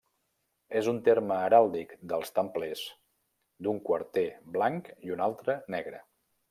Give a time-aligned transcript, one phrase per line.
[0.79, 2.81] És un terme heràldic dels templers
[3.67, 4.27] d’un quarter
[4.57, 6.07] blanc i un altre negre.